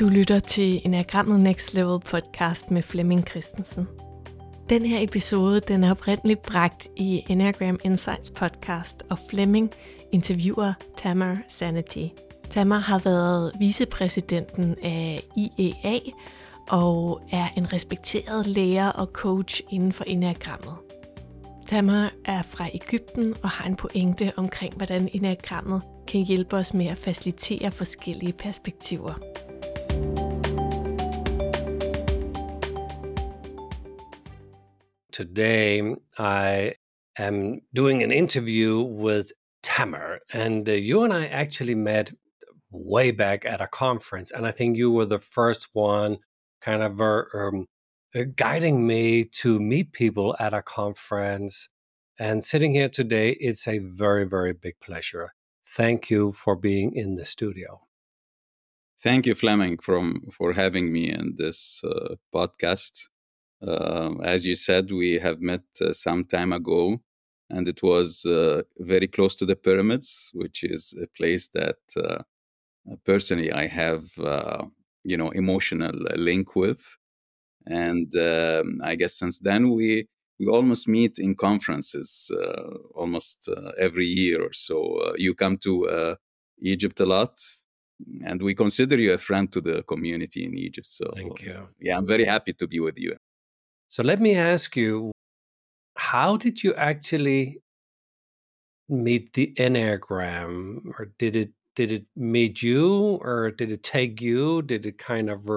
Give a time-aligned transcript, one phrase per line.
[0.00, 3.88] Du lytter til Enagrammet Next Level podcast med Flemming Christensen.
[4.68, 9.70] Den her episode den er oprindeligt bragt i Enneagram Insights podcast, og Flemming
[10.12, 12.04] interviewer Tamar Sanity.
[12.50, 15.98] Tamar har været vicepræsidenten af IEA
[16.68, 20.74] og er en respekteret lærer og coach inden for Enneagrammet.
[21.66, 26.86] Tamar er fra Ægypten og har en pointe omkring, hvordan Enneagrammet kan hjælpe os med
[26.86, 29.14] at facilitere forskellige perspektiver.
[35.18, 35.82] Today,
[36.16, 36.74] I
[37.18, 39.32] am doing an interview with
[39.64, 40.20] Tamer.
[40.32, 42.12] and uh, you and I actually met
[42.70, 46.18] way back at a conference, and I think you were the first one
[46.60, 47.66] kind of uh, um,
[48.14, 51.68] uh, guiding me to meet people at a conference.
[52.16, 55.34] And sitting here today, it's a very, very big pleasure.
[55.66, 57.80] Thank you for being in the studio.
[59.02, 63.08] Thank you, Flemming, from for having me in this uh, podcast.
[63.66, 67.00] Uh, as you said, we have met uh, some time ago,
[67.50, 72.22] and it was uh, very close to the pyramids, which is a place that uh,
[73.04, 74.64] personally I have, uh,
[75.02, 76.96] you know, emotional link with.
[77.66, 80.06] And um, I guess since then we
[80.38, 85.12] we almost meet in conferences uh, almost every year or so.
[85.16, 86.16] you come to
[86.60, 87.40] Egypt a lot,
[88.24, 90.86] and we consider you a friend to the community in Egypt.
[90.86, 91.68] So thank you.
[91.80, 93.16] Yeah, I'm very happy to be with you.
[93.88, 95.12] So let me ask you,
[95.96, 97.62] how did you actually
[98.88, 100.86] meet the Enneagram?
[100.98, 104.62] Or did it did it meet you or did it take you?
[104.62, 105.48] Did it kind of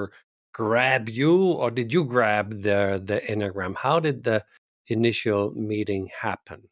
[0.54, 3.76] grab you or did you grab the the Enneagram?
[3.76, 4.44] How did the
[4.88, 6.70] initial meeting happen?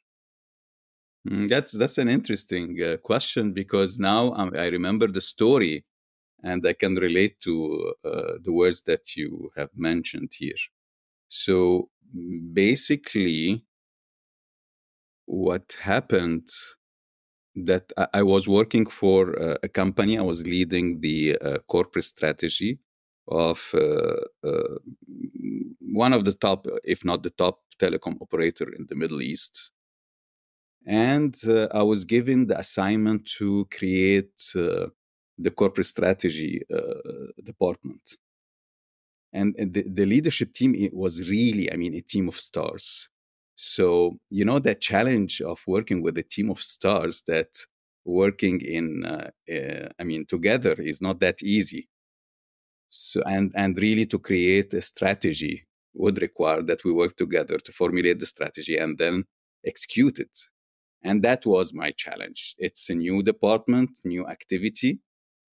[1.28, 5.84] Mm, that's that's an interesting uh, question because now I remember the story
[6.42, 10.56] and I can relate to uh, the words that you have mentioned here.
[11.30, 11.90] So
[12.54, 13.64] basically,
[15.26, 16.50] what happened
[17.56, 19.32] that I, was working for
[19.64, 20.18] a company.
[20.18, 22.80] I was leading the uh, corporate strategy
[23.28, 24.78] of uh, uh,
[25.80, 29.72] one of the top, if not the top, telecom operator in the Middle East.
[30.86, 34.88] And uh, I was given the assignment to create uh,
[35.38, 38.18] the corporate strategy uh, department
[39.34, 43.10] and, the, the leadership team was really i mean a team of stars.
[43.56, 47.50] So you know that challenge of working with a team of stars that
[48.06, 51.90] working in uh, uh, i mean together is not that easy.
[52.90, 57.72] So and and really to create a strategy would require that we work together to
[57.72, 59.26] formulate the strategy and then
[59.66, 60.36] execute it.
[61.04, 62.56] And that was my challenge.
[62.58, 65.00] It's a new department new activity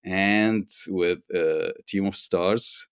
[0.03, 2.87] and with a team of stars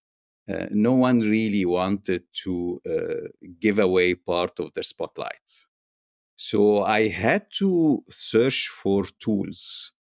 [0.50, 3.28] uh, no one really wanted to uh,
[3.60, 5.68] give away part of the spotlight.
[6.38, 9.92] So I had to search for tools,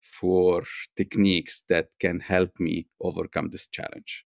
[0.00, 0.64] for
[0.96, 4.24] techniques that can help me overcome this challenge.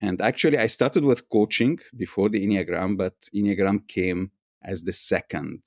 [0.00, 4.30] And actually, I started with coaching before the Enneagram, but Enneagram came
[4.62, 5.62] as the second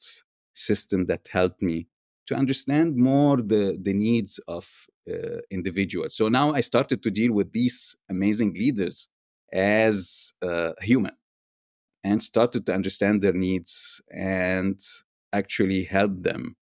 [0.54, 1.88] system that helped me
[2.28, 6.16] to understand more the, the needs of uh, individuals.
[6.16, 9.08] So now I started to deal with these amazing leaders
[9.54, 11.16] as uh, human
[12.04, 14.80] and started to understand their needs and
[15.34, 16.56] actually help them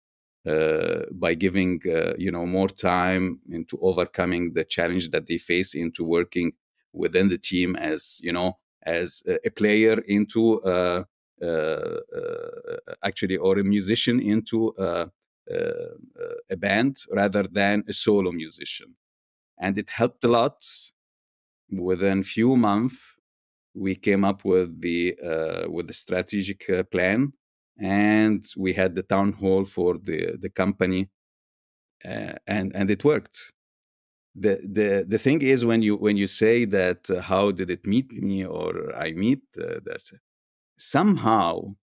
[0.47, 5.73] uh, by giving uh, you know more time into overcoming the challenge that they face
[5.73, 6.51] into working
[6.93, 11.03] within the team as you know as a, player into uh,
[11.41, 15.07] uh, uh, actually or a musician into uh,
[16.49, 18.95] a band rather than a solo musician.
[19.59, 20.63] And it helped a lot.
[21.71, 23.15] Within few months,
[23.73, 27.33] we came up with the uh, with the strategic uh, plan,
[27.79, 31.09] and we had the town hall for the the company,
[32.05, 33.51] uh, and and it worked.
[34.35, 37.85] The, the the thing is when you when you say that uh, how did it
[37.85, 40.01] meet me or I meet uh, that
[40.77, 41.75] somehow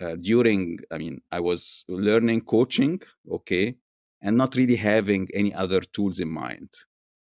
[0.00, 3.00] uh, during i mean i was learning coaching
[3.30, 3.76] okay
[4.22, 6.70] and not really having any other tools in mind.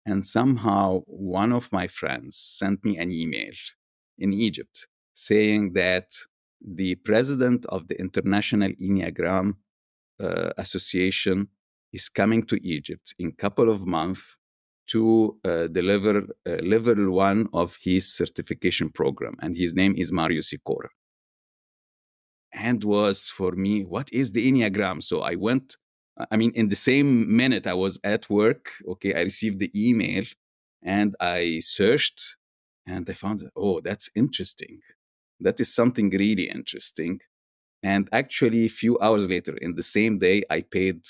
[0.06, 3.53] And somehow one of my friends sent me an email
[4.19, 6.09] in egypt saying that
[6.61, 9.55] the president of the international enneagram
[10.20, 11.49] uh, association
[11.93, 14.37] is coming to egypt in couple of months
[14.87, 20.41] to uh, deliver uh, level one of his certification program and his name is mario
[20.41, 20.88] sikora
[22.53, 25.03] and was for me, what is the Enneagram?
[25.03, 25.77] So I went,
[26.31, 30.25] I mean, in the same minute I was at work, okay, I received the email
[30.83, 32.37] And I searched
[32.87, 34.81] and I found, oh, that's interesting.
[35.41, 37.21] That is something really interesting.
[37.83, 41.03] And actually, a few hours later, in the same day, I paid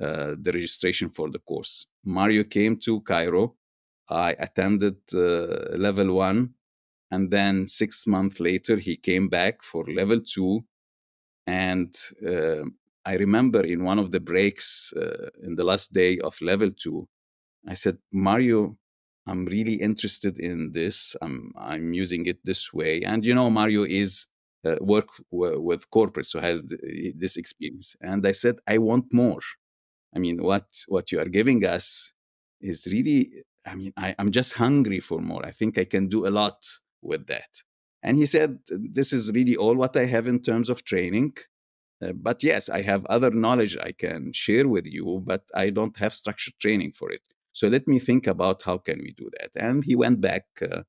[0.00, 1.86] uh, the registration for the course.
[2.04, 3.56] Mario came to Cairo.
[4.08, 6.54] I attended uh, level one.
[7.14, 10.52] And then six months later, he came back for level two.
[11.46, 11.94] And
[12.26, 12.64] uh,
[13.04, 16.98] I remember in one of the breaks uh, in the last day of level two,
[17.68, 18.76] I said, Mario,
[19.26, 21.16] I'm really interested in this.
[21.22, 21.36] I'm
[21.72, 22.94] I'm using it this way.
[23.02, 24.26] And you know, Mario is
[24.68, 27.88] uh, work w- with corporate, so has th- this experience.
[28.00, 29.40] And I said, I want more.
[30.14, 32.12] I mean, what what you are giving us
[32.60, 33.30] is really.
[33.66, 35.44] I mean, I, I'm just hungry for more.
[35.46, 36.58] I think I can do a lot
[37.04, 37.62] with that.
[38.02, 41.34] And he said, This is really all what I have in terms of training.
[42.02, 45.96] Uh, but yes, I have other knowledge I can share with you, but I don't
[45.98, 47.22] have structured training for it.
[47.52, 49.50] So let me think about how can we do that.
[49.56, 50.82] And he went back uh,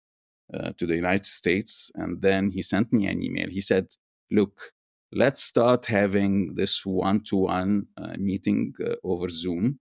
[0.53, 3.49] uh, to the United States, and then he sent me an email.
[3.49, 3.87] He said,
[4.31, 4.73] "Look,
[5.11, 9.79] let's start having this one-to-one uh, meeting uh, over Zoom,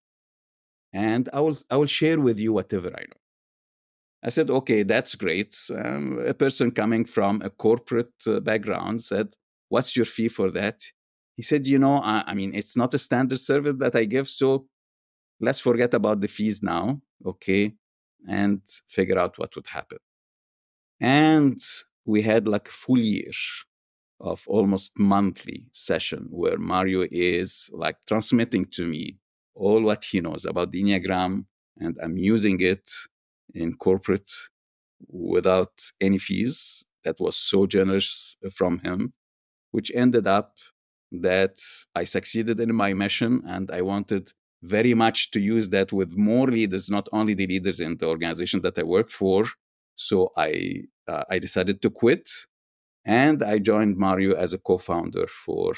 [0.93, 3.24] and I will I will share with you whatever I know."
[4.25, 9.37] I said, "Okay, that's great." Um, a person coming from a corporate uh, background said,
[9.69, 10.83] "What's your fee for that?"
[11.37, 14.29] He said, "You know, I, I mean, it's not a standard service that I give,
[14.29, 14.67] so
[15.41, 17.75] let's forget about the fees now, okay,
[18.29, 19.99] and figure out what would happen.
[21.01, 21.61] And
[22.07, 23.33] we had like a full year
[24.21, 29.19] of almost monthly session where Mario is like transmitting to me
[29.55, 31.45] all what he knows about the Enneagram,
[31.79, 32.91] and I'm using it
[33.53, 34.31] in corporate
[35.09, 36.85] without any fees.
[37.05, 39.13] That was so generous from him,
[39.73, 40.57] which ended up
[41.13, 41.59] that
[41.95, 44.33] I succeeded in my mission and I wanted
[44.63, 48.63] very much to use that with more leaders, not only the leaders in the organization
[48.63, 49.47] that I work for.
[49.97, 52.31] So I uh, I decided to quit,
[53.05, 55.75] and I joined Mario as a co-founder for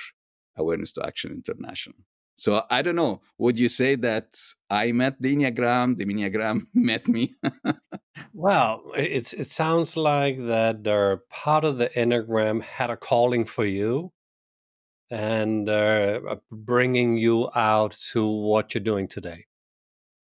[0.56, 1.96] Awareness to Action International.
[2.36, 3.22] So I don't know.
[3.38, 4.36] Would you say that
[4.68, 7.34] I met the Enneagram, the Enneagram met me?
[8.34, 13.64] well, it's it sounds like that the part of the Enneagram had a calling for
[13.64, 14.12] you,
[15.10, 19.46] and uh, uh, bringing you out to what you're doing today.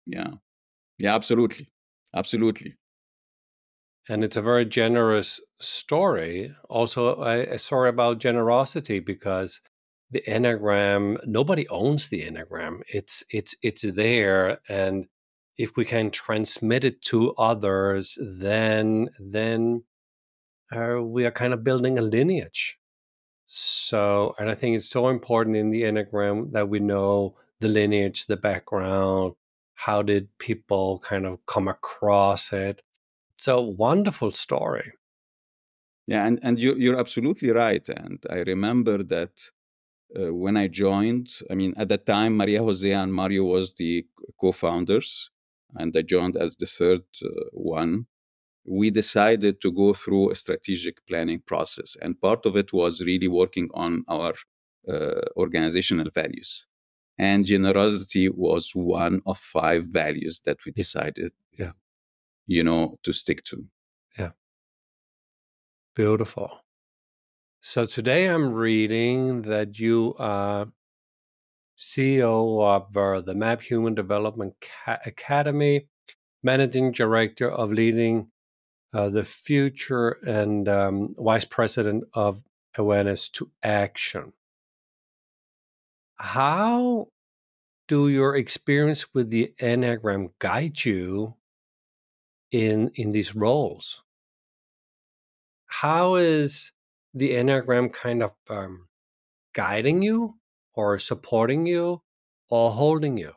[0.08, 0.32] Yeah,
[0.98, 1.70] yeah, absolutely,
[2.16, 2.76] absolutely.
[4.10, 6.56] And it's a very generous story.
[6.68, 9.62] Also, a, a story about generosity because
[10.12, 12.82] the enneagram nobody owns the enneagram.
[12.88, 15.08] It's it's it's there, and
[15.58, 19.84] if we can transmit it to others, then then
[20.76, 22.80] uh, we are kind of building a lineage
[23.52, 28.28] so, and I think it's so important in the Enneagram that we know the lineage,
[28.28, 29.34] the background,
[29.74, 32.84] how did people kind of come across it.
[33.38, 34.94] So wonderful story.
[36.06, 37.90] Yeah, and, and you, you're absolutely right.
[37.90, 39.50] And I remember that
[40.18, 44.06] uh, when I joined, I mean, at that time, Maria Jose and Mario was the
[44.40, 45.30] co-founders,
[45.76, 48.08] and I joined as the third uh, one
[48.70, 51.98] we decided to go through a strategic planning process.
[52.02, 54.36] And part of it was really working on our
[54.88, 56.68] uh, organizational values.
[57.18, 61.72] And generosity was one of five values that we decided, yeah.
[62.48, 63.66] you know, to stick to.
[64.18, 64.32] Yeah.
[65.96, 66.62] Beautiful.
[67.62, 70.68] So today I'm reading that you are
[71.78, 74.54] CEO of uh, the MAP Human Development
[75.06, 75.90] Academy,
[76.42, 78.32] managing director of leading
[78.94, 82.44] uh, the future and um, vice president of
[82.78, 84.32] awareness to action.
[86.16, 87.10] How
[87.90, 91.36] do your experience with the Enneagram guide you
[92.52, 94.02] in in these roles?
[95.66, 96.72] How is
[97.14, 98.88] the Enneagram kind of um,
[99.54, 100.36] guiding you
[100.74, 102.02] or supporting you
[102.50, 103.34] or holding you?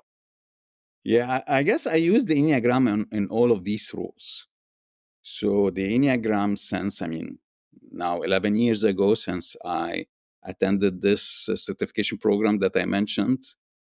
[1.05, 4.47] Yeah, I guess I use the Enneagram in, in all of these roles.
[5.23, 7.39] So the Enneagram sense, I mean,
[7.91, 10.07] now 11 years ago since I
[10.45, 13.43] attended this uh, certification program that I mentioned,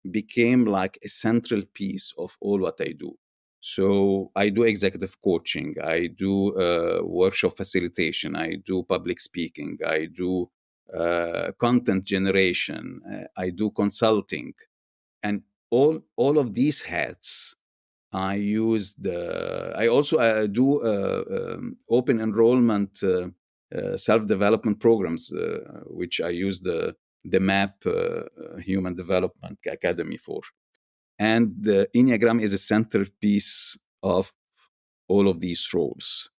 [0.09, 3.17] became like a central piece of all what I do.
[3.65, 10.07] So I do executive coaching, I do uh, workshop facilitation, I do public speaking, I
[10.07, 10.49] do
[10.93, 14.53] uh, content generation, uh, I do consulting,
[15.23, 17.55] and all all of these hats
[18.11, 19.73] I use the.
[19.77, 23.29] I also uh, do uh, um, open enrollment uh,
[23.95, 25.31] self development programs,
[25.85, 27.75] which I use the the MAP
[28.59, 30.41] Human Development Academy for.
[31.19, 34.33] And the Enneagram is a centerpiece of
[35.07, 36.29] all of these roles.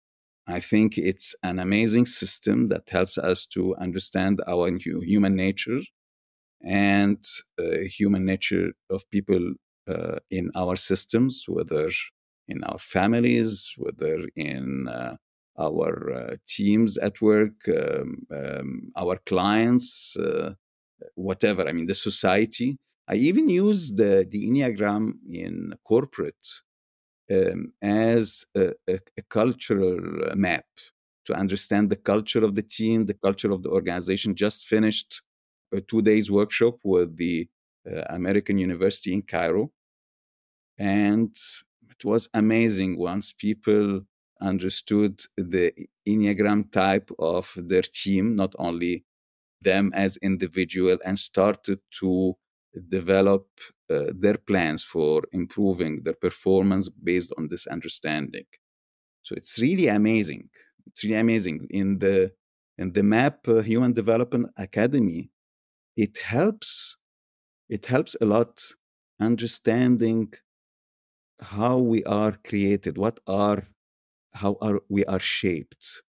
[0.47, 5.81] I think it's an amazing system that helps us to understand our human nature
[6.63, 7.25] and
[7.59, 9.55] uh, human nature of people
[9.89, 11.91] uh, in our systems, whether
[12.49, 15.17] in our families, whether in uh,
[15.59, 20.55] our uh, teams at work, um, um, our clients, uh,
[21.15, 21.67] whatever.
[21.69, 22.79] I mean, the society.
[23.09, 26.47] I even use the, the Enneagram in corporate
[27.31, 29.99] um, as a, a, a, cultural
[30.35, 30.65] map
[31.27, 34.35] to understand the culture of the team, the culture of the organization.
[34.35, 35.23] Just finished
[35.73, 37.49] a two days workshop with the
[37.91, 39.71] uh, American University in Cairo.
[40.79, 41.37] And
[41.91, 44.03] it was amazing once people
[44.41, 45.73] understood the
[46.07, 49.05] Enneagram type of their team, not only
[49.61, 52.37] them as individual, and started to
[52.89, 53.47] develop
[53.91, 58.47] uh, their plans for improving their performance based on this understanding.
[59.23, 60.49] So it's really amazing.
[60.87, 61.67] It's really amazing.
[61.71, 62.33] In the
[62.77, 65.31] in the MAP uh, Human Development Academy,
[65.97, 66.97] it helps.
[67.69, 68.63] It helps a lot
[69.21, 70.33] understanding
[71.41, 73.69] how we are created, what are
[74.33, 76.03] how are we are shaped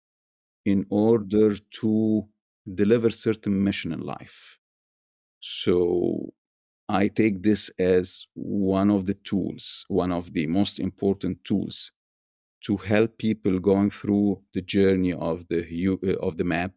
[0.64, 2.26] in order to
[2.74, 4.58] deliver certain mission in life.
[5.40, 6.34] So
[6.88, 11.92] I take this as one of the tools, one of the most important tools
[12.64, 16.74] to help people going through the journey of the uh, of the map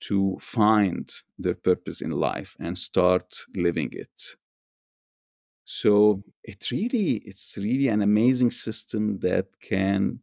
[0.00, 4.36] to find their purpose in life and start living it.
[5.64, 10.20] So it really it's really an amazing system that can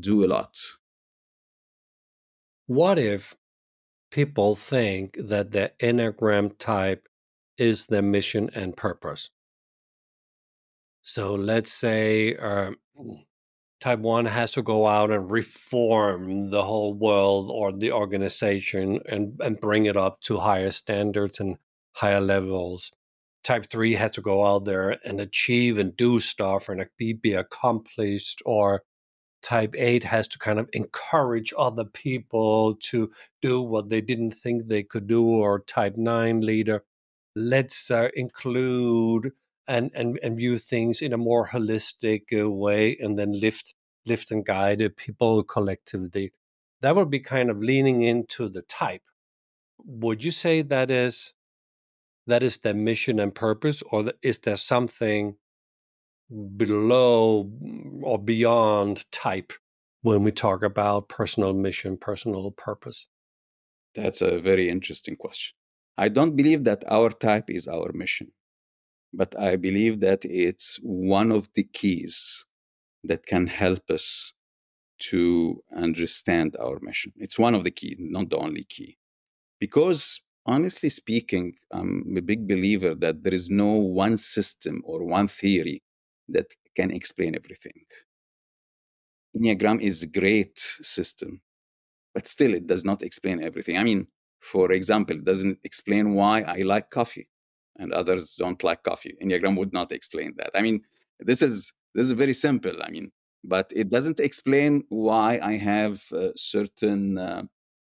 [0.00, 0.56] do a lot.
[2.66, 3.34] What if
[4.10, 7.08] people think that the Enneagram type
[7.58, 9.30] is their mission and purpose.
[11.02, 12.72] So let's say uh,
[13.80, 19.40] type one has to go out and reform the whole world or the organization and,
[19.40, 21.56] and bring it up to higher standards and
[21.92, 22.92] higher levels.
[23.44, 27.32] Type three has to go out there and achieve and do stuff and be, be
[27.34, 28.82] accomplished or
[29.42, 33.10] type 8 has to kind of encourage other people to
[33.40, 36.84] do what they didn't think they could do or type 9 leader
[37.38, 39.32] let's uh, include
[39.66, 43.74] and, and and view things in a more holistic uh, way and then lift
[44.06, 46.32] lift and guide people collectively.
[46.80, 49.02] That would be kind of leaning into the type.
[49.84, 51.34] Would you say that is
[52.26, 55.36] that is their mission and purpose or is there something
[56.56, 59.52] below mm, or beyond type
[60.02, 63.08] when we talk about personal mission personal purpose?
[63.94, 65.57] That's a very interesting question
[65.98, 68.30] I don't believe that our type is our mission,
[69.12, 72.44] but I believe that it's one of the keys
[73.02, 74.32] that can help us
[75.10, 77.12] to understand our mission.
[77.16, 78.96] It's one of the key, not the only key.
[79.58, 85.26] Because honestly speaking, I'm a big believer that there is no one system or one
[85.26, 85.82] theory
[86.28, 87.82] that can explain everything.
[89.36, 91.40] Enneagram is a great system,
[92.14, 93.76] but still it does not explain everything.
[93.76, 94.06] I mean,
[94.40, 97.28] for example, doesn't explain why I like coffee
[97.78, 99.16] and others don't like coffee.
[99.22, 100.50] Enneagram would not explain that.
[100.54, 100.82] I mean,
[101.20, 102.74] this is this is very simple.
[102.82, 103.10] I mean,
[103.44, 107.44] but it doesn't explain why I have uh, certain uh,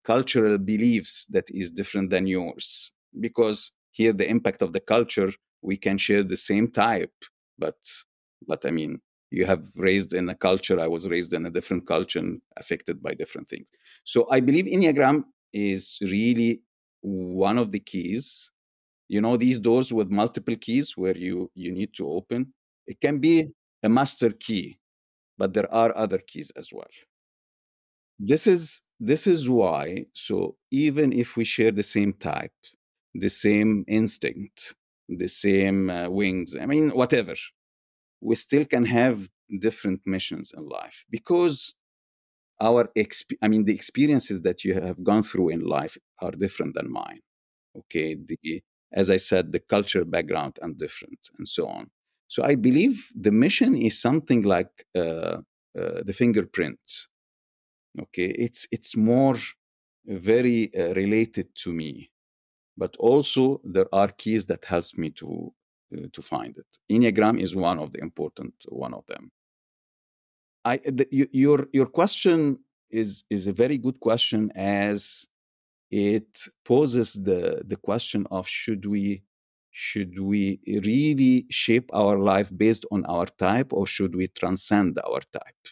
[0.05, 2.93] cultural beliefs that is different than yours.
[3.21, 7.15] Because here, the impact of the culture, we can share the same type,
[7.59, 7.77] but
[8.47, 10.81] but I mean, you have raised in a culture.
[10.81, 13.69] I was raised in a different culture and affected by different things.
[14.05, 16.63] So I believe Enneagram is really
[17.01, 18.51] one of the keys.
[19.09, 22.55] You know these doors with multiple keys where you you need to open
[22.87, 23.49] it can be
[23.83, 24.79] a master key
[25.39, 26.91] but there are other keys as well.
[28.19, 32.55] This is this is why so even if we share the same type
[33.15, 34.75] the same instinct
[35.09, 37.35] the same uh, wings i mean whatever
[38.21, 39.29] we still can have
[39.61, 41.75] different missions in life because
[42.69, 46.73] our exp- i mean the experiences that you have gone through in life are different
[46.77, 47.21] than mine
[47.81, 48.15] okay?
[48.15, 51.85] The as i said the culture background and different and so on.
[52.29, 55.39] So i believe the mission is something like uh,
[55.81, 56.81] uh, the fingerprint
[58.05, 58.31] okay?
[58.47, 59.37] It's it's more
[60.07, 62.11] very uh, related to me
[62.77, 65.53] but also there are keys that helps me to
[65.97, 66.71] uh, to find it.
[66.91, 69.31] Enneagram is one of the important one of them
[70.65, 72.59] I the, your your question
[72.91, 75.27] is is a very good question as
[75.91, 79.23] it poses the the question of should we
[79.71, 85.21] should we really shape our life based on our type or should we transcend our
[85.33, 85.69] type?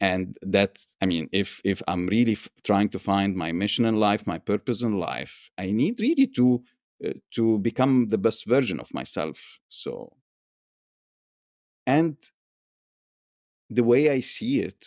[0.00, 3.96] And that i mean if if i'm really f- trying to find my mission in
[4.00, 6.64] life my purpose in life i need really to
[7.06, 10.12] uh, to become the best version of myself so.
[11.86, 12.16] And
[13.76, 14.82] the way i see it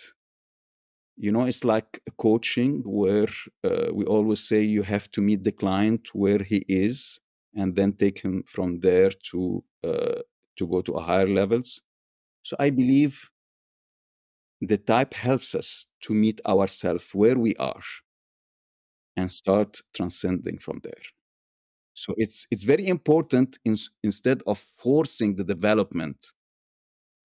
[1.18, 3.30] you know it's like coaching where
[3.64, 7.20] uh, we always say you have to meet the client where he is
[7.56, 10.22] and then take him from there to uh,
[10.58, 11.82] to go to higher levels.
[12.44, 13.30] So i believe
[14.62, 17.84] the type helps us to meet ourselves where we are
[19.18, 21.04] and start transcending from there.
[21.94, 26.34] So it's it's very important in, instead of forcing the development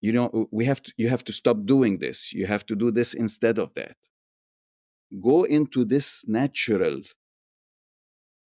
[0.00, 2.32] you know we have to you have to stop doing this.
[2.32, 3.96] You have to do this instead of that.
[5.20, 7.02] Go into this natural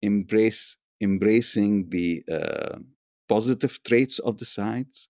[0.01, 2.77] embrace embracing the uh,
[3.27, 5.09] positive traits of the sides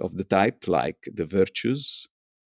[0.00, 2.08] of the type like the virtues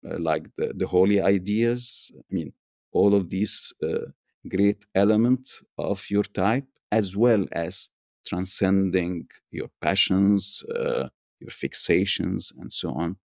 [0.08, 2.52] uh, like the, the holy ideas i mean
[2.92, 4.06] all of these uh,
[4.48, 7.88] great elements of your type as well as
[8.26, 11.08] transcending your passions uh,
[11.42, 13.16] your fixations and so on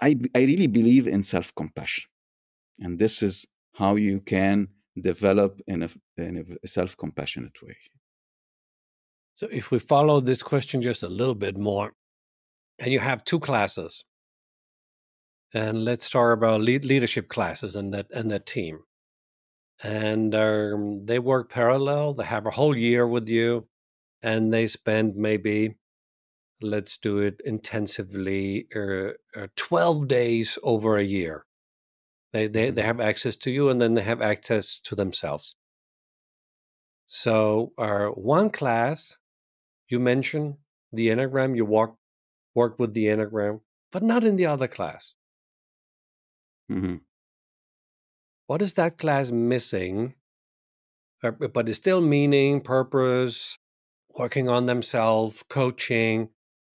[0.00, 2.04] I, I really believe in self compassion.
[2.78, 4.68] And this is how you can
[5.00, 7.76] develop in a, in a self compassionate way.
[9.34, 11.92] So, if we follow this question just a little bit more,
[12.78, 14.04] and you have two classes,
[15.52, 18.80] and let's start about lead leadership classes and that and that team,
[19.82, 22.14] and um, they work parallel.
[22.14, 23.66] They have a whole year with you,
[24.22, 25.76] and they spend maybe
[26.62, 31.46] let's do it intensively uh, uh, 12 days over a year
[32.32, 32.86] they, they they mm-hmm.
[32.86, 35.54] have access to you and then they have access to themselves
[37.06, 39.18] so our uh, one class
[39.88, 40.54] you mentioned
[40.92, 41.96] the enneagram you walk
[42.54, 43.60] work with the enneagram
[43.92, 45.14] but not in the other class
[46.70, 46.96] mm-hmm.
[48.46, 50.14] what is that class missing
[51.22, 53.58] but it's still meaning purpose
[54.18, 56.28] working on themselves coaching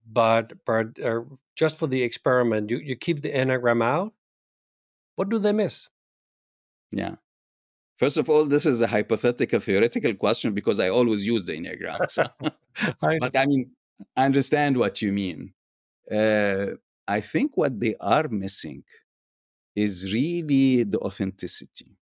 [0.05, 1.21] but but uh,
[1.55, 4.13] just for the experiment, you, you keep the enneagram out.
[5.15, 5.89] What do they miss?
[6.91, 7.15] Yeah.
[7.97, 12.09] First of all, this is a hypothetical theoretical question because I always use the enneagram.
[12.09, 12.25] So.
[13.01, 13.71] I but I mean,
[14.15, 15.53] I understand what you mean.
[16.11, 16.67] Uh,
[17.07, 18.83] I think what they are missing
[19.75, 21.97] is really the authenticity.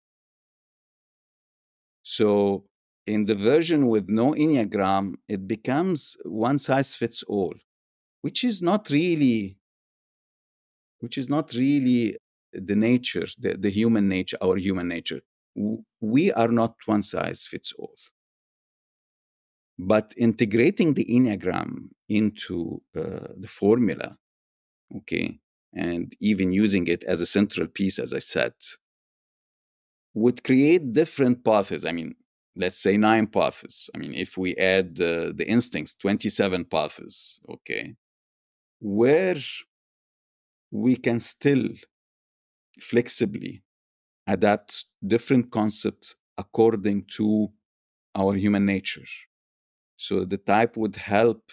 [2.03, 2.65] So,
[3.07, 7.55] in the version with no enneagram, it becomes one size fits all
[8.23, 9.57] which is not really
[11.01, 12.17] which is not really
[12.53, 15.21] the nature the, the human nature our human nature.
[16.01, 17.97] We are not one size fits all.
[19.77, 24.17] But integrating the enneagram into uh, the formula
[24.97, 25.39] okay
[25.75, 28.55] and even using it as a central piece as i said
[30.15, 31.85] would create different paths.
[31.85, 32.15] I mean
[32.57, 33.89] let's say nine paths.
[33.95, 37.95] I mean if we add uh, the instincts 27 paths okay
[38.81, 39.37] where
[40.71, 41.69] we can still
[42.81, 43.62] flexibly
[44.27, 47.49] adapt different concepts according to
[48.14, 49.05] our human nature.
[49.97, 51.51] So the type would help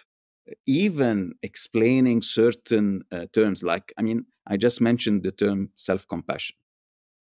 [0.67, 6.55] even explaining certain uh, terms like i mean i just mentioned the term self-compassion.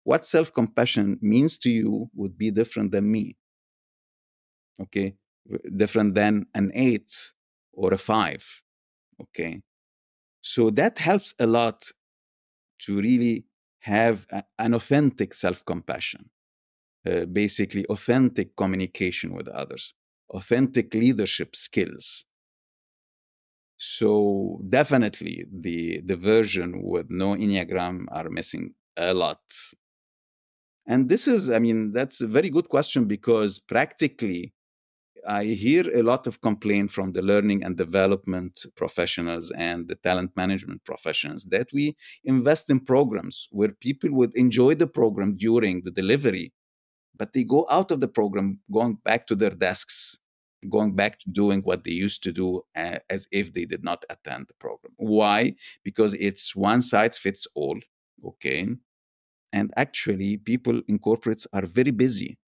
[0.05, 3.37] What self-compassion means to you would be different than me.
[4.83, 5.17] Okay?
[5.77, 7.33] Different than an eight
[7.73, 8.63] or a five.
[9.21, 9.63] Okay
[10.47, 11.91] so that helps a lot
[12.79, 13.47] to really
[13.81, 16.31] have a, an authentic self compassion,
[17.05, 19.95] uh, basically, authentic communication with others,
[20.31, 22.27] authentic leadership skills.
[23.77, 29.43] So definitely the, the version with no Enneagram are missing a lot.
[30.87, 34.55] And this is, I mean, that's a very good question because practically
[35.27, 40.37] I hear a lot of complaint from the learning and development professionals and the talent
[40.37, 45.91] management professionals that we invest in programs where people would enjoy the program during the
[45.91, 46.53] delivery,
[47.17, 50.19] but they go out of the program, going back to their desks,
[50.71, 54.05] going back to doing what they used to do uh, as if they did not
[54.09, 54.93] attend the program.
[54.97, 55.55] Why?
[55.83, 57.79] Because it's one size fits all.
[58.25, 58.69] Okay.
[59.53, 62.39] And actually, people in corporates are very busy.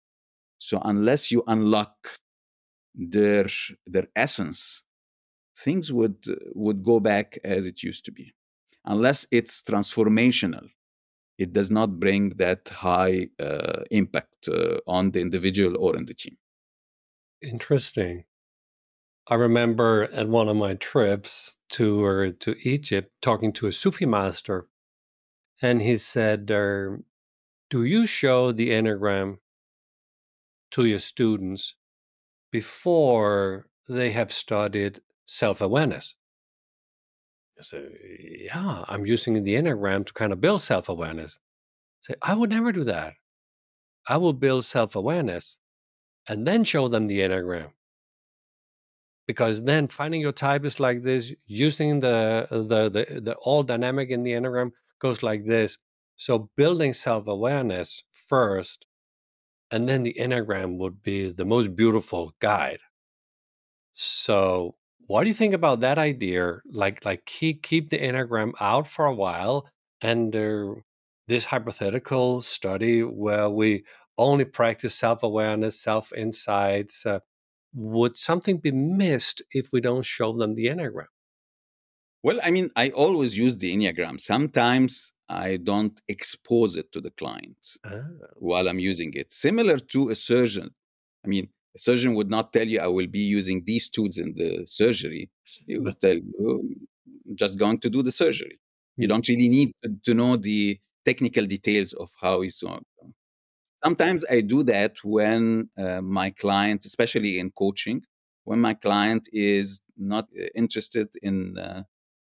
[0.59, 2.19] So unless you unlock
[2.99, 3.47] their
[3.87, 4.83] their essence,
[5.57, 8.35] things would would go back as it used to be,
[8.85, 10.69] unless it's transformational.
[11.39, 16.15] It does not bring that high uh, impact uh, on the individual or in the
[16.15, 16.37] team.
[17.41, 18.25] Interesting.
[19.29, 24.07] I remember at one of my trips to uh, to Egypt talking to a Sufi
[24.07, 24.67] master,
[25.63, 26.97] and he said, uh,
[27.71, 29.39] "Do you show the enneagram
[30.73, 31.77] to your students
[32.51, 36.17] before they have studied self awareness?"
[37.61, 37.93] Said,
[38.45, 41.39] "Yeah, I'm using the enneagram to kind of build self awareness."
[42.01, 43.15] Say, I would never do that.
[44.07, 45.59] I will build self awareness
[46.29, 47.73] and then show them the enneagram
[49.29, 54.11] because then finding your type is like this using the the the, the all dynamic
[54.11, 55.79] in the enneagram goes like this
[56.17, 58.87] so building self-awareness first
[59.71, 62.81] and then the enneagram would be the most beautiful guide
[63.93, 64.77] so
[65.07, 69.07] what do you think about that idea like like keep keep the enneagram out for
[69.07, 69.69] a while
[70.01, 70.75] and uh,
[71.27, 73.85] this hypothetical study where we
[74.17, 77.21] only practice self-awareness self-insights uh,
[77.75, 81.07] would something be missed if we don't show them the Enneagram?
[82.23, 84.21] Well, I mean, I always use the Enneagram.
[84.21, 88.03] Sometimes I don't expose it to the client ah.
[88.37, 89.33] while I'm using it.
[89.33, 90.71] Similar to a surgeon.
[91.25, 94.35] I mean, a surgeon would not tell you, I will be using these tools in
[94.35, 95.31] the surgery.
[95.67, 96.77] He would tell you,
[97.35, 98.59] just going to do the surgery.
[98.97, 99.11] You hmm.
[99.11, 99.73] don't really need
[100.05, 102.85] to know the technical details of how he's going.
[103.85, 108.03] Sometimes I do that when uh, my client, especially in coaching,
[108.45, 111.83] when my client is not uh, interested in uh,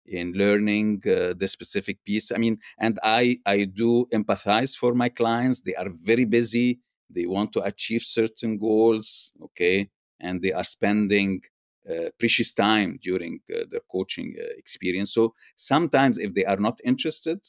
[0.05, 2.31] in learning uh, the specific piece.
[2.31, 5.61] I mean, and I I do empathize for my clients.
[5.61, 6.79] They are very busy.
[7.09, 9.31] They want to achieve certain goals.
[9.41, 9.89] Okay,
[10.19, 11.41] and they are spending
[11.89, 15.13] uh, precious time during uh, their coaching uh, experience.
[15.13, 17.39] So sometimes, if they are not interested,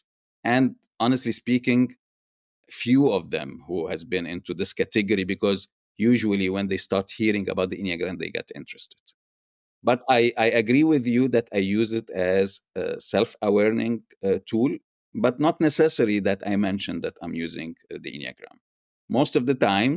[0.43, 1.95] and honestly speaking,
[2.71, 7.49] few of them who has been into this category because usually when they start hearing
[7.49, 9.01] about the enneagram they get interested
[9.88, 14.73] but i, I agree with you that i use it as a self-awarening uh, tool
[15.14, 18.59] but not necessary that i mention that i'm using uh, the enneagram
[19.09, 19.92] most of the time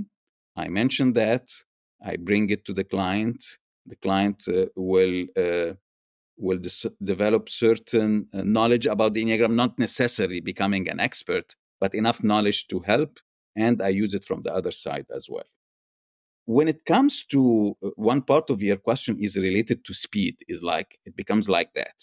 [0.55, 1.45] i mention that
[2.03, 3.43] i bring it to the client
[3.85, 5.73] the client uh, will uh,
[6.37, 11.93] will dis- develop certain uh, knowledge about the enneagram not necessarily becoming an expert but
[11.93, 13.19] enough knowledge to help.
[13.55, 15.45] And I use it from the other side as well.
[16.47, 20.63] When it comes to uh, one part of your question is related to speed, is
[20.63, 22.01] like it becomes like that.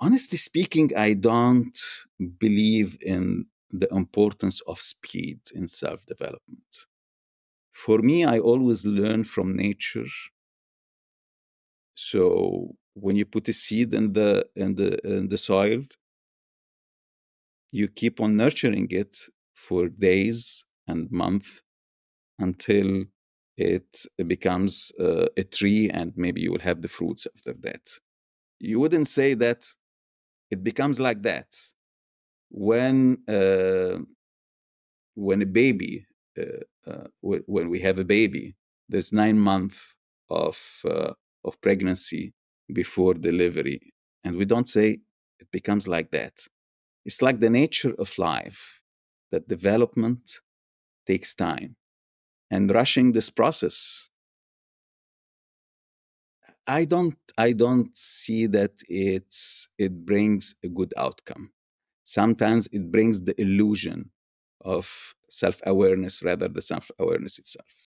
[0.00, 1.78] Honestly speaking, I don't
[2.38, 6.86] believe in the importance of speed in self development.
[7.72, 10.06] For me, I always learn from nature.
[11.96, 15.82] So when you put a seed in the in the in the soil,
[17.72, 19.18] you keep on nurturing it
[19.54, 21.62] for days and months
[22.38, 23.04] until
[23.58, 27.90] it becomes uh, a tree and maybe you will have the fruits after that.
[28.60, 29.66] You wouldn't say that
[30.50, 31.56] it becomes like that.
[32.50, 33.98] When uh,
[35.14, 36.06] when a baby
[36.38, 38.54] uh, uh when we have a baby
[38.88, 39.94] there's nine months
[40.30, 41.12] of uh,
[41.44, 42.32] of pregnancy
[42.72, 43.92] before delivery
[44.24, 45.00] and we don't say
[45.40, 46.46] it becomes like that.
[47.04, 48.80] It's like the nature of life
[49.32, 50.40] that development
[51.06, 51.77] takes time.
[52.50, 54.08] And rushing this process,
[56.66, 61.52] I don't I don't see that it's it brings a good outcome.
[62.04, 64.10] Sometimes it brings the illusion
[64.62, 67.88] of self-awareness rather than self-awareness itself.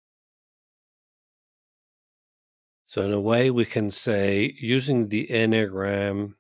[2.86, 6.36] So in a way we can say using the Enneagram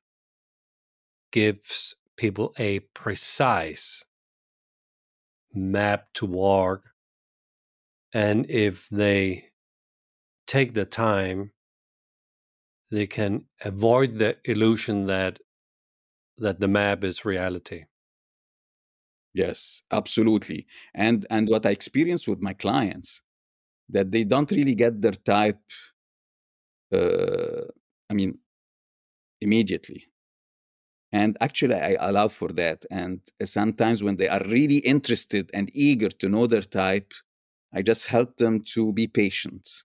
[1.32, 4.04] gives people a precise
[5.54, 6.84] map to walk.
[8.14, 9.52] And if they
[10.48, 11.52] take the time,
[12.92, 15.40] they can avoid the illusion that
[16.38, 17.86] that the map is reality.
[19.34, 20.66] Yes, absolutely.
[20.96, 23.22] And and what I experience with my clients
[23.90, 25.60] that they don't really get their type
[26.94, 27.66] uh,
[28.10, 28.40] I mean
[29.42, 30.08] immediately
[31.12, 36.10] and actually i allow for that and sometimes when they are really interested and eager
[36.10, 37.14] to know their type
[37.74, 39.84] i just help them to be patient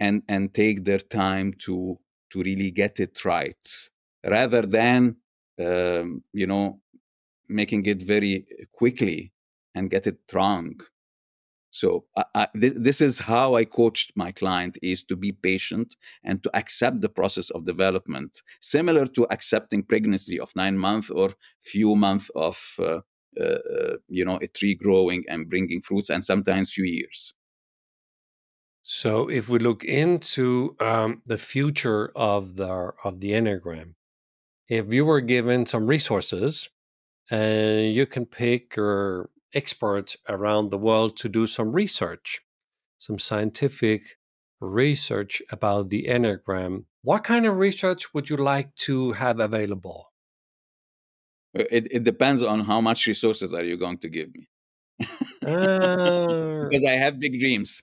[0.00, 1.98] and and take their time to
[2.30, 3.88] to really get it right
[4.24, 5.16] rather than
[5.60, 6.80] um, you know
[7.48, 9.32] making it very quickly
[9.74, 10.80] and get it wrong.
[11.70, 16.40] So I, I, this is how I coached my client is to be patient and
[16.44, 21.96] to accept the process of development, similar to accepting pregnancy of nine months or few
[21.96, 23.00] months of uh,
[24.08, 27.34] you know a tree growing and bringing fruits, and sometimes few years.
[28.82, 33.94] So, if we look into um, the future of the of the enneagram,
[34.68, 36.70] if you were given some resources
[37.30, 42.40] and you can pick your experts around the world to do some research,
[42.98, 44.02] some scientific
[44.60, 50.12] research about the enneagram, what kind of research would you like to have available?
[51.54, 54.48] It, it depends on how much resources are you going to give me.
[55.46, 57.82] uh, because I have big dreams.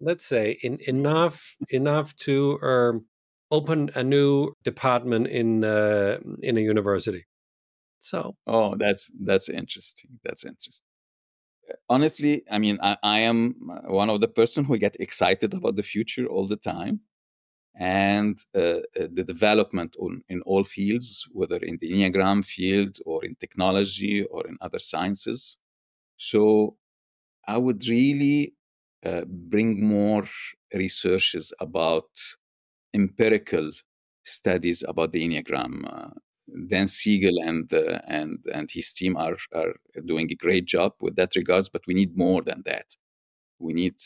[0.00, 3.06] let's say in, enough enough to um,
[3.50, 7.26] open a new department in uh, in a university.
[7.98, 10.18] So oh, that's that's interesting.
[10.24, 10.84] That's interesting.
[11.88, 15.82] Honestly, I mean, I, I am one of the person who get excited about the
[15.82, 17.00] future all the time,
[17.78, 23.24] and uh, uh the development on, in all fields, whether in the enneagram field or
[23.24, 25.58] in technology or in other sciences.
[26.16, 26.76] So
[27.46, 28.54] I would really
[29.04, 30.24] uh, bring more
[30.74, 32.08] researches about
[32.94, 33.70] empirical
[34.24, 35.84] studies about the Enneagram.
[35.86, 36.10] Uh,
[36.68, 41.16] Dan Siegel and uh, and and his team are are doing a great job with
[41.16, 42.96] that regards, but we need more than that.
[43.58, 43.96] We need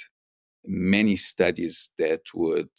[0.65, 2.71] many studies that would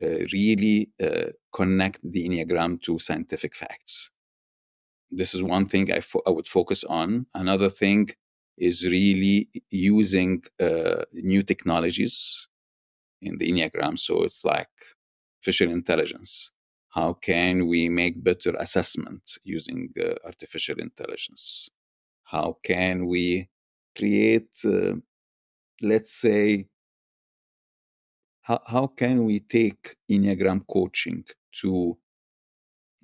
[0.00, 4.10] really uh, connect the Enneagram to scientific facts.
[5.10, 7.26] This is one thing I, fo- I would focus on.
[7.34, 8.08] Another thing
[8.58, 12.48] is really using uh, new technologies
[13.22, 13.98] in the Enneagram.
[13.98, 14.68] So it's like
[15.38, 16.52] artificial intelligence.
[16.88, 21.70] How can we make better assessment using uh, artificial intelligence?
[22.24, 23.48] How can we
[23.96, 24.94] create, uh,
[25.82, 26.66] let's say,
[28.46, 31.24] how, how can we take Enneagram coaching
[31.60, 31.98] to,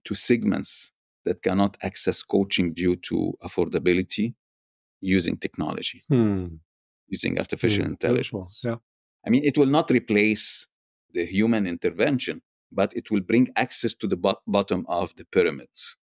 [0.04, 0.92] to segments
[1.24, 4.34] that cannot access coaching due to affordability
[5.00, 6.46] using technology, hmm.
[7.08, 7.90] using artificial hmm.
[7.90, 8.62] intelligence.
[8.64, 8.76] Yeah.
[9.26, 10.68] I mean, it will not replace
[11.12, 15.96] the human intervention, but it will bring access to the bo- bottom of the pyramids.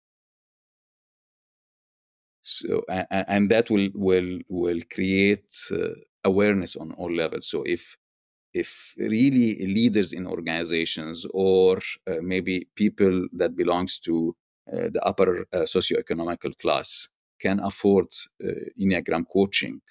[2.41, 5.89] So, and, and that will will will create uh,
[6.23, 7.47] awareness on all levels.
[7.49, 7.97] So, if
[8.61, 14.35] if really leaders in organizations or uh, maybe people that belongs to
[14.71, 18.07] uh, the upper uh, socioeconomical class can afford
[18.43, 18.47] uh,
[18.81, 19.81] Enneagram coaching,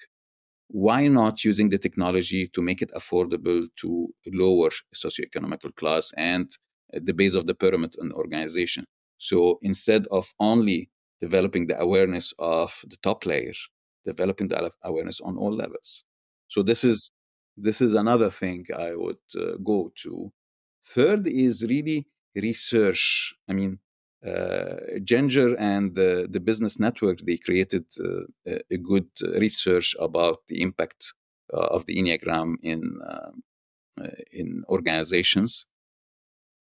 [0.67, 4.09] why not using the technology to make it affordable to
[4.43, 6.47] lower socioeconomical class and
[6.91, 8.85] the base of the pyramid in organization?
[9.17, 10.89] So instead of only
[11.21, 13.53] developing the awareness of the top layer,
[14.05, 16.03] developing the awareness on all levels.
[16.47, 17.11] So this is
[17.57, 20.31] this is another thing I would uh, go to.
[20.85, 23.35] Third is really research.
[23.49, 23.79] I mean,
[24.25, 30.61] uh, Ginger and the, the business network, they created uh, a good research about the
[30.61, 31.13] impact
[31.53, 33.43] uh, of the Enneagram in, um,
[34.31, 35.65] in organizations.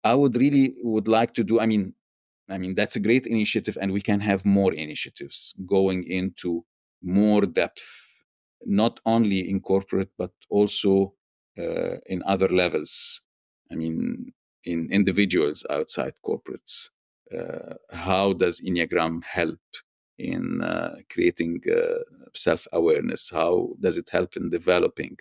[0.04, 1.94] I would really would like to do, I mean,
[2.50, 6.66] I mean, that's a great initiative and we can have more initiatives going into
[7.02, 8.15] more depth,
[8.64, 11.14] not only in corporate, but also
[11.58, 13.22] uh, in other levels.
[13.72, 16.90] I mean, in individuals outside corporates.
[17.36, 19.60] Uh, how does Enneagram help
[20.18, 22.00] in uh, creating uh,
[22.36, 23.30] self awareness?
[23.32, 25.18] How does it help in developing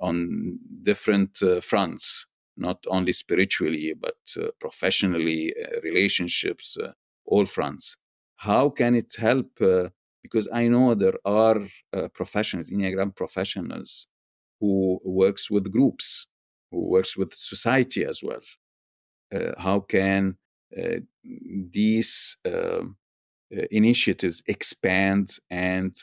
[0.00, 2.26] on different fronts?
[2.56, 4.16] Not only spiritually, but
[4.58, 6.78] professionally, relationships,
[7.26, 7.96] all fronts.
[8.36, 9.50] How can it help?
[10.26, 11.58] Because I know there are
[12.20, 14.06] professionals, Enneagram professionals,
[14.60, 16.26] who works with groups,
[16.70, 18.44] who works with society as well.
[19.34, 20.36] Uh, how can
[20.80, 21.00] uh,
[21.70, 22.96] these um,
[23.56, 25.96] uh, initiatives expand and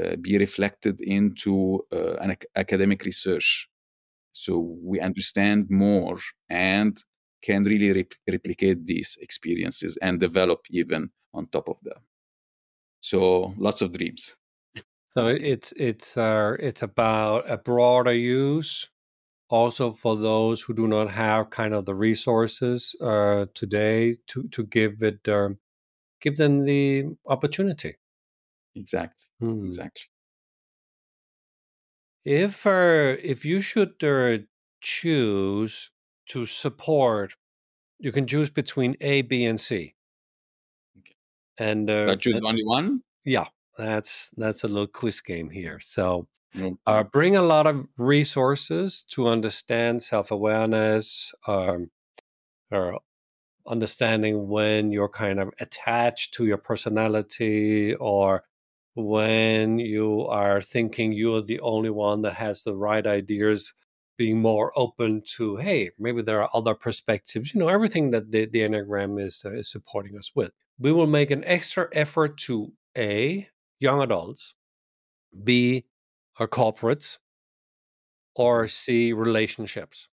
[0.00, 3.68] uh, be reflected into an ac- academic research
[4.32, 4.52] so
[4.90, 7.02] we understand more and
[7.42, 12.00] can really re- replicate these experiences and develop even on top of them
[13.00, 14.36] so lots of dreams
[15.16, 18.88] so it's it's uh, it's about a broader use
[19.48, 24.64] also for those who do not have kind of the resources uh, today to to
[24.64, 25.48] give it uh,
[26.20, 27.96] give them the opportunity
[28.74, 29.66] exactly hmm.
[29.66, 30.04] exactly
[32.24, 34.38] if uh, if you should uh,
[34.80, 35.90] choose
[36.28, 37.34] to support
[37.98, 39.94] you can choose between a b and c.
[41.58, 43.02] and uh, I choose only one?
[43.24, 43.46] Yeah
[43.78, 45.78] that's that's a little quiz game here.
[45.80, 46.26] So
[46.86, 51.90] uh, bring a lot of resources to understand self awareness, um,
[52.70, 52.98] or
[53.66, 58.44] understanding when you're kind of attached to your personality or
[58.94, 63.74] when you are thinking you're the only one that has the right ideas
[64.18, 68.46] being more open to hey maybe there are other perspectives you know everything that the,
[68.46, 72.72] the enneagram is, uh, is supporting us with we will make an extra effort to
[72.98, 73.48] a
[73.80, 74.54] young adults
[75.44, 75.86] b
[76.38, 77.18] our corporates
[78.34, 78.68] or Mm-hmm.
[78.68, 80.08] c relationships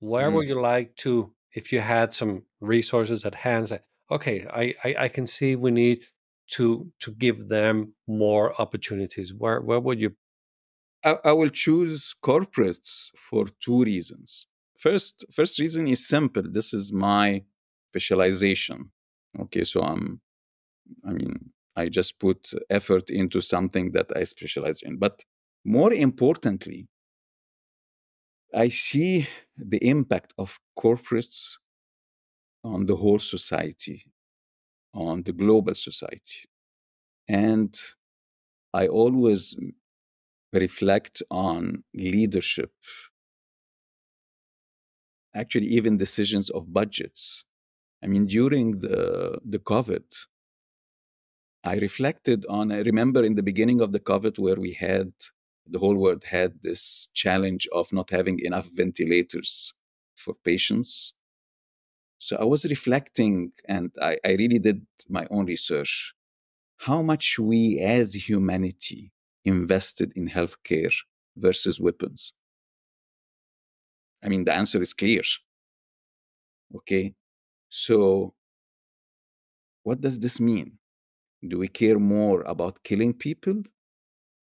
[0.00, 0.30] where Mm.
[0.30, 3.80] would you like to if you had some resources at hand say
[4.10, 6.04] okay I, I i can see we need
[6.48, 10.16] to to give them more opportunities where where would you
[11.04, 14.46] I, I will choose corporates for two reasons.
[14.78, 16.42] First, first reason is simple.
[16.44, 17.44] This is my
[17.90, 18.90] specialization.
[19.38, 20.20] Okay, so I'm,
[21.06, 24.98] I mean, I just put effort into something that I specialize in.
[24.98, 25.24] But
[25.64, 26.88] more importantly,
[28.54, 31.58] I see the impact of corporates
[32.62, 34.04] on the whole society,
[34.94, 36.44] on the global society.
[37.28, 37.78] And
[38.72, 39.56] I always
[40.54, 42.72] reflect on leadership,
[45.34, 47.44] actually, even decisions of budgets.
[48.02, 50.04] I mean, during the, the COVID,
[51.64, 55.12] I reflected on, I remember in the beginning of the COVID where we had,
[55.66, 59.72] the whole world had this challenge of not having enough ventilators
[60.14, 61.14] for patients.
[62.18, 66.14] So I was reflecting and I, I really did my own research
[66.76, 69.13] how much we as humanity
[69.44, 70.94] invested in healthcare
[71.36, 72.32] versus weapons?
[74.22, 75.22] I mean, the answer is clear.
[76.74, 77.14] Okay.
[77.68, 78.34] So,
[79.82, 80.78] what does this mean?
[81.46, 83.62] Do we care more about killing people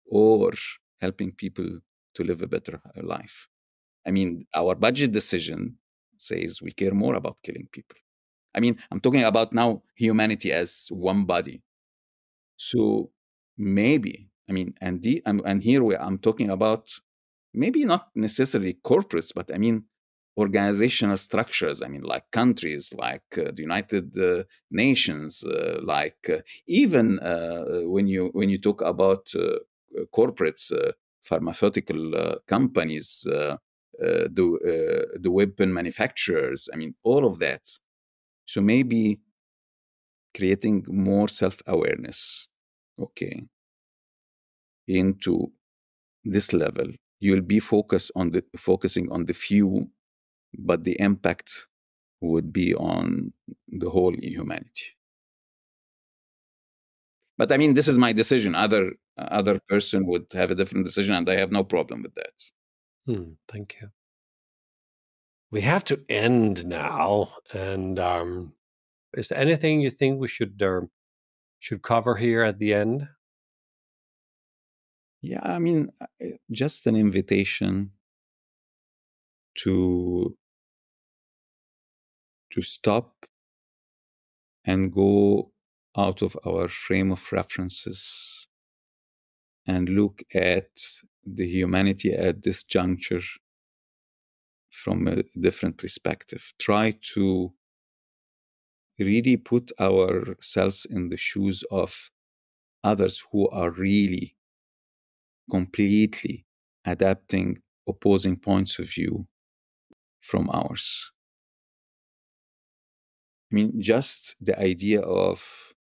[0.06, 0.52] or
[1.00, 1.80] helping people
[2.14, 3.48] to live a better life?
[4.06, 5.76] I mean, our budget decision
[6.16, 7.96] says we care more about killing people.
[8.54, 11.62] I mean, I'm talking about now humanity as one body.
[12.56, 13.10] So
[13.58, 17.00] maybe I mean, and the, and, here we, I'm talking about
[17.52, 19.84] maybe not necessarily corporates, but I mean
[20.36, 21.82] organizational structures.
[21.82, 27.64] I mean, like countries, like uh, the United uh, Nations, uh, like uh, even uh,
[27.84, 29.58] when you when you talk about uh,
[30.14, 30.72] corporates,
[31.22, 33.58] pharmaceutical companies, the
[35.18, 36.68] the weapon manufacturers.
[36.72, 37.66] I mean, all of that.
[38.44, 39.20] So maybe
[40.36, 42.48] creating more self awareness.
[43.00, 43.46] Okay
[44.86, 45.52] into
[46.24, 46.88] this level
[47.20, 49.88] you'll be focused on the focusing on the few
[50.58, 51.66] but the impact
[52.20, 53.32] would be on
[53.68, 54.96] the whole humanity.
[57.38, 58.54] But i mean this is my decision.
[58.54, 62.36] Other other person would have a different decision and i have no problem with that.
[63.06, 63.88] Hmm, thank you.
[65.50, 68.54] We have to end now and um,
[69.14, 70.82] is there anything you think we should uh,
[71.60, 73.08] should cover here at the end
[75.26, 76.06] yeah, I mean, uh,
[76.52, 77.90] just an invitation
[79.62, 80.36] to
[82.52, 83.26] to stop
[84.64, 85.50] and go
[85.96, 88.46] out of our frame of references
[89.66, 90.70] and look at
[91.24, 93.22] the humanity at this juncture
[94.70, 96.52] from a different perspective.
[96.60, 97.52] Try to
[98.96, 102.10] really put ourselves in the shoes of
[102.84, 104.35] others who are really
[105.50, 106.44] completely
[106.84, 109.26] adapting opposing points of view
[110.20, 111.12] from ours.
[113.50, 115.72] I mean, just the idea of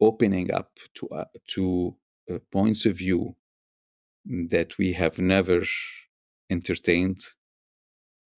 [0.00, 1.96] opening up to, uh, to
[2.30, 3.36] uh, points of view
[4.24, 5.62] that we have never
[6.48, 7.20] entertained,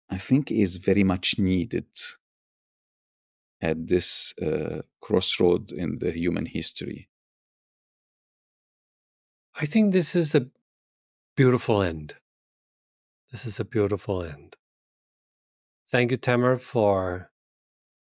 [0.10, 1.88] I think is very much needed
[3.62, 7.10] at this uh, crossroad in the human history.
[9.56, 10.48] I think this is a
[11.36, 12.16] beautiful end.
[13.32, 14.58] This is a beautiful end.
[15.89, 17.30] Thank you, Tamer, for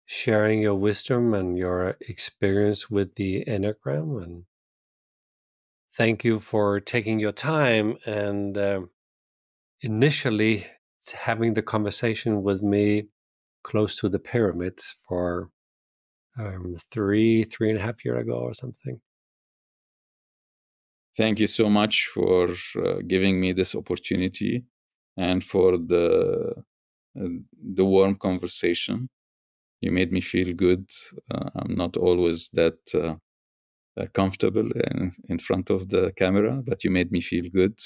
[0.06, 4.22] sharing your wisdom and your experience with the Enneagram.
[4.22, 4.44] And
[5.90, 8.82] thank you for taking your time and uh,
[9.80, 10.66] initially
[11.12, 13.08] having the conversation with me
[13.64, 15.50] close to the pyramids for
[16.38, 19.00] um, three, three and a half year ago or something.
[21.16, 24.64] Thank you so much for uh, giving me this opportunity
[25.16, 26.54] and for the
[27.20, 27.28] uh,
[27.74, 29.08] the warm conversation.
[29.82, 30.86] You made me feel good.
[31.30, 33.16] Uh, I'm not always that uh,
[34.14, 37.78] comfortable in, in front of the camera, but you made me feel good.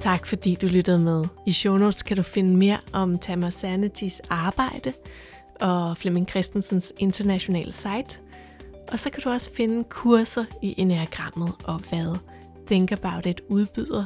[0.00, 1.24] Tak fordi du lyttede med.
[1.46, 4.92] I show notes kan du finde mere om Tamar Sanitis arbejde,
[5.60, 8.18] og Flemming Christensens internationale site.
[8.92, 12.18] Og så kan du også finde kurser i Enagrammet og hvad
[12.66, 14.04] Think About It udbyder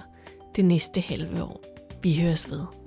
[0.57, 1.61] det næste halve år.
[2.03, 2.84] Vi høres ved.